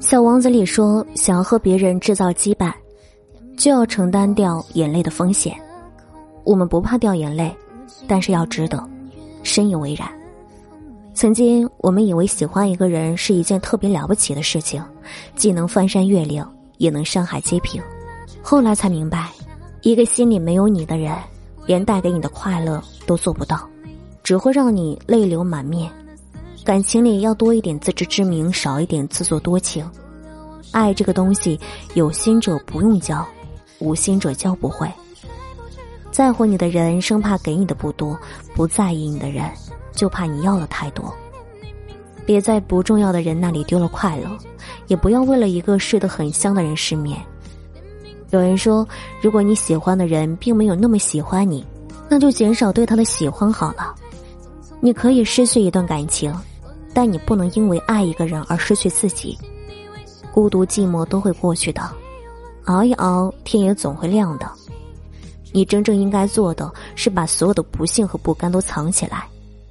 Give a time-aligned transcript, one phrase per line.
[0.00, 2.72] 小王子里说，想要和别人制造羁绊，
[3.56, 5.54] 就要承担掉眼泪的风险。
[6.44, 7.54] 我们不怕掉眼泪，
[8.06, 8.82] 但是要值得，
[9.42, 10.08] 深以为然。
[11.14, 14.82] 曾经我们以为喜欢一个人是一件特别了不起的事情，
[15.34, 16.46] 既能翻山越岭，
[16.76, 17.82] 也能山海皆平。
[18.40, 19.30] 后来才明白，
[19.82, 21.12] 一个心里没有你的人，
[21.66, 23.68] 连带给你的快乐都做不到，
[24.22, 25.90] 只会让你泪流满面。
[26.68, 29.90] 感情里要多一点自知之明，少一点自作多情。
[30.70, 31.58] 爱这个东西，
[31.94, 33.26] 有心者不用教，
[33.78, 34.86] 无心者教不会。
[36.10, 38.14] 在乎你的人，生怕给你的不多；
[38.54, 39.50] 不在意你的人，
[39.92, 41.10] 就怕你要的太多。
[42.26, 44.28] 别在不重要的人那里丢了快乐，
[44.88, 47.18] 也不要为了一个睡得很香的人失眠。
[48.28, 48.86] 有人说，
[49.22, 51.66] 如果你喜欢的人并没有那么喜欢你，
[52.10, 53.94] 那就减少对他的喜欢好了。
[54.80, 56.30] 你可以失去一段感情。
[57.00, 59.38] 但你不能因为爱一个人而失去自己，
[60.32, 61.80] 孤独寂寞都会过去的，
[62.64, 64.50] 熬一熬，天也总会亮的。
[65.52, 69.28] 你真正应该做的是把所有的不幸和不甘都藏起来，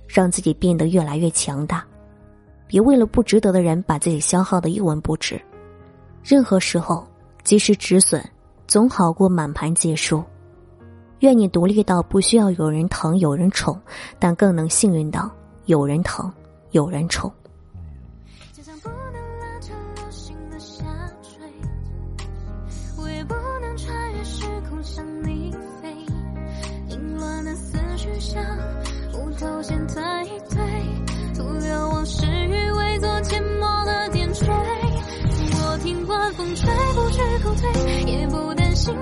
[0.08, 1.84] 让自己变得越来越强大。
[2.66, 5.38] 别为了不值得的人把自己消耗的一文不值。
[6.24, 7.06] 任何时候
[7.44, 8.24] 及时止损，
[8.68, 10.24] 总好过满盘皆输。
[11.20, 13.78] 愿你独立到不需要有人疼有人宠，
[14.18, 15.30] 但更能幸运到
[15.66, 16.32] 有人疼。
[16.78, 17.34] 有人宠。
[18.54, 20.86] 就像不能拉长流星的下
[21.24, 21.42] 坠，
[23.02, 25.92] 我也不能穿越时空向你飞。
[26.88, 28.40] 凌乱的思绪像
[29.16, 30.04] 无头线推
[30.52, 34.46] 推，徒留往事余味做缄默的点缀。
[34.46, 38.94] 我听晚风吹，不知后退，也不担心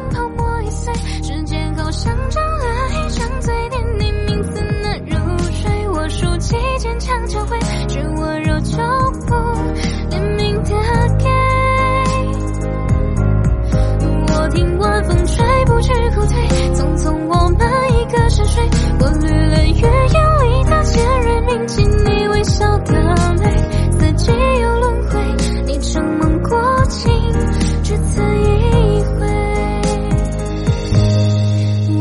[14.55, 17.59] 听晚风吹不去后退，匆匆我们
[17.91, 18.63] 一个沉睡，
[18.97, 22.93] 过滤了月夜里的尖锐，铭记你微笑的
[23.37, 23.43] 美。
[23.91, 25.19] 四季又轮回，
[25.65, 27.11] 你承蒙过情，
[27.83, 29.27] 只此一回。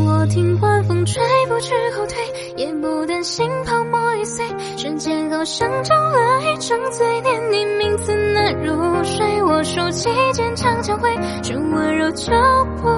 [0.07, 2.17] 我听晚风吹不去后退，
[2.57, 8.24] 也不担心泡沫易碎，瞬间好像中了一场醉，念你名字。
[8.53, 9.43] 入睡。
[9.45, 11.09] 我竖起坚强，将会
[11.43, 12.33] 是温柔脚
[12.77, 12.89] 步。